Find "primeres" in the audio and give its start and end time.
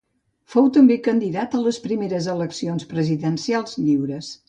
1.85-2.33